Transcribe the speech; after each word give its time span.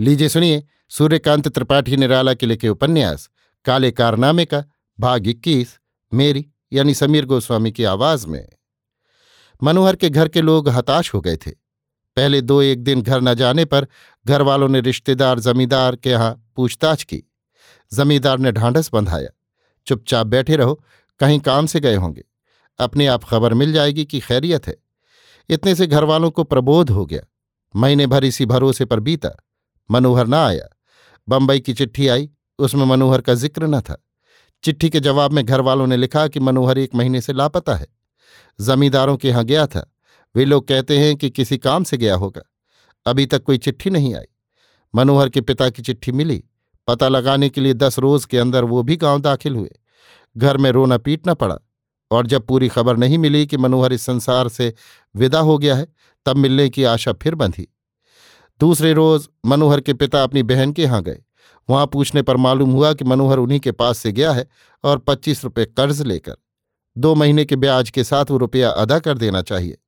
लीजिए 0.00 0.28
सुनिए, 0.28 0.64
सूर्यकांत 0.88 1.48
त्रिपाठी 1.48 1.96
निराला 1.96 2.34
के 2.34 2.46
लिखे 2.46 2.68
उपन्यास, 2.68 3.30
काले 3.64 3.90
कारनामे 3.90 4.44
का 4.44 4.64
भाग 5.00 5.28
इक्कीस, 5.28 5.78
मेरी 6.14 6.50
यानी 6.72 6.94
समीर 6.94 7.26
गोस्वामी 7.26 7.72
की 7.72 7.84
आवाज़ 7.84 8.26
में। 8.26 8.48
मनोहर 9.62 9.96
के 9.96 10.10
घर 10.10 10.28
के 10.28 10.40
लोग 10.40 10.68
हताश 10.68 11.14
हो 11.14 11.20
गए 11.20 11.36
थे। 11.36 11.50
पहले 12.16 12.40
दो 12.40 12.62
एक 12.62 12.82
दिन 12.82 13.02
घर 13.02 13.20
न 13.20 13.34
जाने 13.34 13.64
पर 13.64 13.86
घर 14.26 14.42
वालों 14.42 14.68
ने 14.68 14.80
रिश्तेदार, 14.80 15.38
जमींदार 15.38 15.96
के 15.96 16.10
यहाँ 16.10 16.52
पूछताछ 16.56 17.04
की। 17.04 17.22
जमींदार 17.94 18.38
ने 18.38 18.52
ढांढस 18.52 18.90
बंधाया। 18.92 19.28
चुपचाप 19.86 20.26
बैठे 20.26 20.56
रहो, 20.56 20.84
कहीं 21.18 21.40
काम 21.40 21.66
से 21.66 21.80
गए 21.80 21.94
होंगे। 21.94 22.24
अपने 22.78 23.06
आप 23.06 23.24
खबर 23.24 23.54
मिल 23.54 23.72
जाएगी 23.72 24.04
कि 24.04 24.20
खैरियत 24.20 24.66
है। 24.66 24.76
इतने 25.48 25.74
से 25.74 25.86
घर 25.86 26.04
वालों 26.04 26.30
को 26.30 26.44
प्रबोध 26.44 26.90
हो 26.90 27.06
गया। 27.06 27.22
महीने 27.76 28.06
भर 28.06 28.24
इसी 28.24 28.46
भरोसे 28.46 28.84
पर 28.84 29.00
बीता। 29.00 29.30
मनोहर 29.90 30.26
न 30.26 30.34
आया। 30.34 30.76
बंबई 31.28 31.60
की 31.60 31.74
चिट्ठी 31.74 32.08
आई, 32.08 32.30
उसमें 32.58 32.84
मनोहर 32.84 33.20
का 33.20 33.34
ज़िक्र 33.34 33.66
न 33.66 33.80
था। 33.80 34.06
चिट्ठी 34.64 34.90
के 34.90 35.00
जवाब 35.00 35.32
में 35.32 35.44
घर 35.44 35.60
वालों 35.60 35.86
ने 35.86 35.96
लिखा 35.96 36.28
कि 36.28 36.40
मनोहर 36.40 36.78
एक 36.78 36.94
महीने 36.94 37.20
से 37.20 37.32
लापता 37.32 37.74
है। 37.74 37.86
जमींदारों 38.60 39.16
के 39.16 39.28
यहाँ 39.28 39.44
गया 39.44 39.66
था। 39.66 39.94
वे 40.36 40.44
लोग 40.44 40.68
कहते 40.68 40.98
हैं 40.98 41.16
कि 41.16 41.30
किसी 41.30 41.58
काम 41.58 41.84
से 41.84 41.96
गया 41.96 42.14
होगा। 42.14 42.42
अभी 43.06 43.26
तक 43.26 43.42
कोई 43.42 43.58
चिट्ठी 43.58 43.90
नहीं 43.90 44.14
आई। 44.14 44.24
मनोहर 44.94 45.28
के 45.28 45.40
पिता 45.40 45.70
की 45.70 45.82
चिट्ठी 45.82 46.12
मिली। 46.12 46.44
पता 46.88 47.08
लगाने 47.08 47.48
के 47.48 47.60
लिए 47.60 47.74
दस 47.74 47.98
रोज 47.98 48.24
के 48.24 48.38
अंदर 48.38 48.64
वो 48.64 48.82
भी 48.82 48.96
गाँव 48.96 49.20
दाखिल 49.20 49.56
हुए। 49.56 49.70
घर 50.36 50.56
में 50.56 50.70
रोना 50.70 50.98
पीटना 50.98 51.34
पड़ा। 51.34 51.58
और 52.10 52.26
जब 52.26 52.46
पूरी 52.46 52.68
खबर 52.68 52.96
नहीं 52.96 53.18
मिली 53.18 53.46
कि 53.46 53.56
मनोहर 53.56 53.92
इस 53.92 54.02
संसार 54.02 54.48
से 54.48 54.74
विदा 55.16 55.38
हो 55.38 55.58
गया 55.58 55.76
है, 55.76 55.86
तब 56.26 56.36
मिलने 56.36 56.68
की 56.68 56.84
आशा 56.84 57.12
फिर 57.12 57.34
बंधी। 57.34 57.76
दूसरे 58.60 58.92
रोज 58.92 59.28
मनोहर 59.46 59.80
के 59.80 59.92
पिता 59.94 60.22
अपनी 60.22 60.42
बहन 60.42 60.72
के 60.72 60.82
यहाँ 60.82 61.02
गए। 61.02 61.18
वहाँ 61.68 61.86
पूछने 61.86 62.22
पर 62.22 62.36
मालूम 62.36 62.70
हुआ 62.70 62.92
कि 62.92 63.04
मनोहर 63.04 63.38
उन्हीं 63.38 63.58
के 63.60 63.72
पास 63.72 63.98
से 63.98 64.12
गया 64.12 64.32
है 64.32 64.46
और 64.84 64.98
पच्चीस 64.98 65.42
रुपये 65.44 65.64
कर्ज 65.66 66.00
लेकर, 66.02 66.34
दो 66.96 67.14
महीने 67.14 67.44
के 67.44 67.56
ब्याज 67.56 67.90
के 67.90 68.04
साथ 68.04 68.30
वो 68.30 68.36
रुपया 68.38 68.70
अदा 68.70 68.98
कर 68.98 69.18
देना 69.18 69.42
चाहिए। 69.42 69.78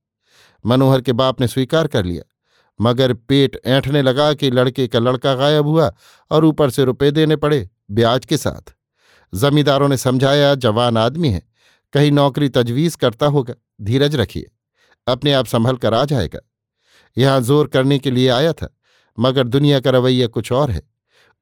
मनोहर 0.65 1.01
के 1.01 1.13
बाप 1.13 1.41
ने 1.41 1.49
स्वीकार 1.49 1.87
कर 1.87 2.05
लिया, 2.05 2.23
मगर 2.81 3.13
पेट 3.15 3.61
ऐंठने 3.67 4.03
लगा 4.03 4.33
कि 4.35 4.51
लड़के 4.51 4.87
का 4.87 4.99
लड़का 4.99 5.35
गायब 5.35 5.67
हुआ 5.67 5.91
और 6.31 6.45
ऊपर 6.45 6.71
से 6.71 6.85
रुपए 6.85 7.11
देने 7.11 7.37
पड़े 7.37 7.69
ब्याज 7.91 8.25
के 8.25 8.37
साथ। 8.37 8.75
जमींदारों 9.33 9.89
ने 9.89 9.97
समझाया, 9.97 10.55
जवान 10.55 10.97
आदमी 10.99 11.29
है, 11.29 11.43
कहीं 11.95 12.13
नौकरी 12.13 12.49
तजवीज 12.49 12.95
करता 12.97 13.27
होगा, 13.27 13.55
धीरज 13.81 14.17
रखिए, 14.17 14.51
अपने 15.07 15.33
आप 15.33 15.47
संभल 15.47 15.77
कर 15.77 15.95
आ 15.95 16.05
जाएगा। 16.05 16.41
यहाँ 17.17 17.41
ज़ोर 17.41 17.67
करने 17.67 17.99
के 17.99 18.11
लिए 18.11 18.29
आया 18.29 18.53
था, 18.53 18.69
मगर 19.19 19.49
दुनिया 19.49 19.81
का 19.81 19.91
रवैया 19.91 20.27
कुछ 20.27 20.53
और 20.53 20.71
है। 20.71 20.83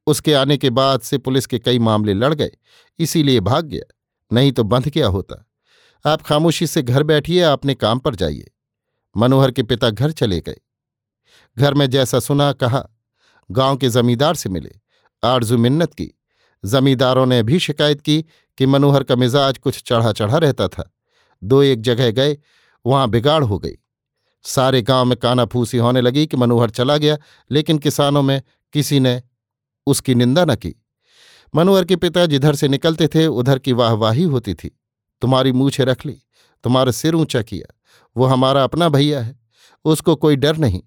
उसके 0.06 0.34
आने 0.34 0.56
के 0.56 0.70
बाद 0.70 1.00
से 1.00 1.18
पुलिस 1.18 1.46
के 1.46 1.58
कई 1.58 1.78
मामले 1.78 2.14
लड़ 2.14 2.34
गए, 2.34 2.50
इसीलिए 2.98 3.40
भाग 3.40 3.64
गया, 3.64 3.94
नहीं 4.30 4.52
तो 4.52 4.64
बंध 4.64 4.90
क्या 4.90 5.06
होता। 5.06 5.44
आप 6.04 6.22
खामोशी 6.22 6.66
से 6.66 6.82
घर 6.82 7.02
बैठिए, 7.02 7.40
अपने 7.40 7.74
काम 7.74 7.98
पर 7.98 8.14
जाइए। 8.14 8.50
मनोहर 9.16 9.50
के 9.50 9.62
पिता 9.62 9.90
घर 9.90 10.12
चले 10.12 10.40
गए। 10.40 10.56
घर 11.56 11.74
में 11.74 11.86
जैसा 11.90 12.20
सुना, 12.20 12.52
कहा, 12.52 12.86
गाँव 13.50 13.76
के 13.76 13.88
जमींदार 13.88 14.34
से 14.34 14.48
मिले, 14.48 14.70
आरज़ू 15.22 15.58
मिन्नत 15.58 15.94
की। 15.94 16.10
जमींदारों 16.64 17.26
ने 17.26 17.42
भी 17.42 17.58
शिकायत 17.58 18.00
की 18.00 18.24
कि 18.58 18.66
मनोहर 18.66 19.02
का 19.02 19.16
मिजाज 19.16 19.58
कुछ 19.58 19.82
चढ़ा 19.82 20.12
चढ़ा 20.12 20.38
रहता 20.38 20.68
था। 20.68 20.90
दो 21.42 21.62
एक 21.62 21.80
जगह 21.80 22.10
गए, 22.10 22.36
वहाँ 22.84 23.08
बिगाड़ 23.10 23.42
हो 23.44 23.58
गई। 23.58 23.76
सारे 24.42 24.82
गाँव 24.82 25.04
में 25.04 25.18
कानाफूसी 25.18 25.78
होने 25.78 26.00
लगी 26.00 26.26
कि 26.26 26.36
मनोहर 26.36 26.70
चला 26.70 26.96
गया, 26.96 27.18
लेकिन 27.50 27.78
किसानों 27.78 28.22
में 28.22 28.42
किसी 28.72 29.00
ने 29.00 29.22
उसकी 29.86 30.14
निंदा 30.14 30.44
न 30.44 30.54
की। 30.54 30.74
मनोहर 31.54 31.84
के 31.84 31.96
पिता 31.96 32.26
जिधर 32.26 32.54
से 32.54 32.68
निकलते 32.68 33.08
थे, 33.08 33.26
उधर 33.26 33.58
की 33.58 33.72
वाहवाही 33.72 34.22
होती 34.22 34.54
थी। 34.54 34.80
तुम्हारी 35.22 35.52
मूछे 35.52 35.84
रख 35.84 36.06
ली, 36.06 36.22
तुम्हारा 36.64 36.92
सिर 36.92 37.14
ऊँचा 37.14 37.42
किया, 37.42 37.74
वो 38.16 38.24
हमारा 38.24 38.64
अपना 38.64 38.88
भैया 38.88 39.20
है, 39.20 39.40
उसको 39.84 40.16
कोई 40.16 40.36
डर 40.36 40.56
नहीं। 40.56 40.82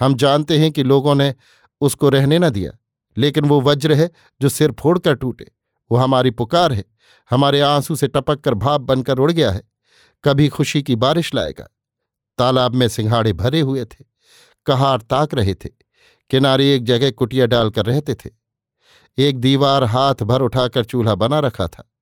हम 0.00 0.14
जानते 0.14 0.58
हैं 0.58 0.72
कि 0.72 0.82
लोगों 0.82 1.14
ने 1.14 1.34
उसको 1.80 2.08
रहने 2.08 2.38
न 2.38 2.50
दिया, 2.50 2.72
लेकिन 3.16 3.44
वो 3.44 3.60
वज्र 3.60 3.92
है 3.92 4.10
जो 4.40 4.48
सिर 4.48 4.72
फोड़कर 4.72 5.14
टूटे, 5.14 5.46
वो 5.90 5.96
हमारी 5.96 6.30
पुकार 6.30 6.72
है, 6.72 6.84
हमारे 7.30 7.60
आँसू 7.60 7.96
से 7.96 8.08
टपक 8.08 8.40
कर 8.40 8.54
भाप 8.54 8.80
बनकर 8.80 9.18
उड़ 9.18 9.32
गया 9.32 9.50
है। 9.50 9.62
कभी 10.24 10.48
खुशी 10.48 10.82
की 10.82 10.96
बारिश 10.96 11.34
लाएगा। 11.34 11.68
तालाब 12.38 12.74
में 12.74 12.88
सिंघाड़े 12.88 13.32
भरे 13.32 13.60
हुए 13.60 13.84
थे। 13.84 14.04
कहार 14.66 15.00
ताक 15.00 15.34
रहे 15.34 15.54
थे। 15.54 15.68
किनारे 16.30 16.74
एक 16.74 16.84
जगह 16.84 17.10
कुटिया 17.10 17.46
डालकर 17.46 17.86
रहते 17.86 18.14
थे। 18.14 18.30
एक 19.18 19.38
दीवार 19.40 19.84
हाथ 19.84 20.14
भर 20.14 20.42
उठाकर 20.42 20.84
चूल्हा 20.84 21.14
बना 21.14 21.38
रखा 21.38 21.68
था। 21.68 21.92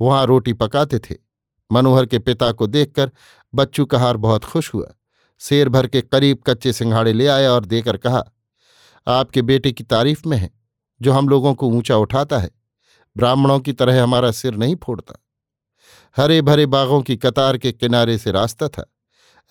वहाँ 0.00 0.26
रोटी 0.26 0.52
पकाते 0.52 0.98
थे। 0.98 1.14
मनोहर 1.72 2.06
के 2.06 2.18
पिता 2.18 2.52
को 2.52 2.66
देखकर 2.66 3.10
बच्चू 3.54 3.84
कहार 3.84 4.16
बहुत 4.16 4.44
खुश 4.44 4.74
हुआ। 4.74 4.94
शेर 5.38 5.68
भर 5.68 5.86
के 5.86 6.00
करीब 6.00 6.38
कच्चे 6.46 6.72
सिंघाड़े 6.72 7.12
ले 7.12 7.26
आया 7.26 7.52
और 7.52 7.64
देकर 7.64 7.96
कहा, 7.96 8.24
आपके 9.06 9.42
बेटे 9.42 9.72
की 9.72 9.84
तारीफ़ 9.84 10.28
में 10.28 10.36
है, 10.36 10.50
जो 11.02 11.12
हम 11.12 11.28
लोगों 11.28 11.54
को 11.54 11.68
ऊँचा 11.68 11.96
उठाता 11.96 12.38
है। 12.38 12.50
ब्राह्मणों 13.16 13.60
की 13.60 13.72
तरह 13.72 14.02
हमारा 14.02 14.30
सिर 14.30 14.54
नहीं 14.54 14.76
फोड़ता। 14.76 15.14
हरे 16.16 16.42
भरे 16.42 16.66
बागों 16.66 17.02
की 17.02 17.16
कतार 17.16 17.58
के 17.58 17.72
किनारे 17.72 18.18
से 18.18 18.30
रास्ता 18.30 18.68
था। 18.68 18.92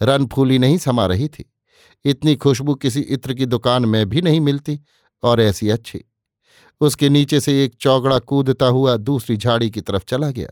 रन 0.02 0.26
फूली 0.26 0.60
नहीं 0.60 0.78
समा 0.78 1.06
रही 1.06 1.28
थी। 1.28 1.54
इतनी 2.06 2.36
खुशबू 2.36 2.76
किसी 2.76 3.00
इत्र 3.00 3.34
की 3.34 3.46
दुकान 3.46 3.86
में 3.86 4.10
भी 4.10 4.22
नहीं 4.22 4.42
मिलती, 4.42 4.80
और 5.24 5.42
ऐसी 5.42 5.70
अच्छी। 5.70 6.04
उसके 6.82 7.10
नीचे 7.10 7.40
से 7.40 7.66
एक 7.66 7.76
चौगड़ा 7.76 8.20
कूदता 8.20 8.66
हुआ 8.66 8.98
दूसरी 8.98 9.38
झाड़ी 9.38 9.70
की 9.70 9.82
तरफ़ 9.82 10.04
चला 10.04 10.32
गया। 10.32 10.50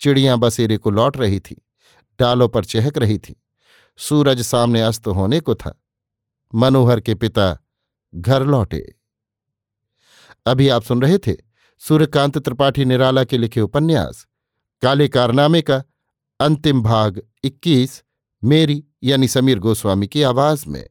चिड़ियाँ 0.00 0.38
बसेरे 0.38 0.76
को 0.76 0.90
लौट 0.90 1.16
रही 1.16 1.40
थी, 1.40 1.56
डालों 2.20 2.48
पर 2.48 2.64
चहक 2.64 2.98
रही 2.98 3.18
थी। 3.18 3.42
सूरज 3.98 4.42
सामने 4.42 4.82
अस्त 4.82 5.06
होने 5.06 5.40
को 5.40 5.54
था। 5.54 5.82
मनोहर 6.54 7.00
के 7.00 7.14
पिता, 7.14 7.58
घर 8.14 8.46
लौटे। 8.46 8.94
अभी 10.46 10.68
आप 10.68 10.82
सुन 10.82 11.02
रहे 11.02 11.18
थे 11.18 11.36
सूर्यकांत 11.78 12.38
त्रिपाठी 12.38 12.84
निराला 12.84 13.24
के 13.24 13.38
लिखे 13.38 13.60
उपन्यास, 13.60 14.26
काले 14.82 15.08
कारनामे 15.08 15.62
का 15.62 15.82
अंतिम 16.40 16.82
भाग 16.82 17.22
इक्कीस। 17.44 18.03
मेरी 18.44 18.84
यानी 19.02 19.28
समीर 19.28 19.58
गोस्वामी 19.58 20.06
की 20.06 20.22
आवाज़ 20.22 20.68
में। 20.68 20.88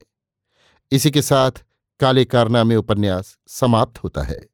इसी 0.92 1.12
के 1.12 1.22
साथ 1.22 1.52
काले 2.00 2.26
कारनामे 2.26 2.76
उपन्यास 2.76 3.38
समाप्त 3.48 4.04
होता 4.04 4.22
है। 4.22 4.50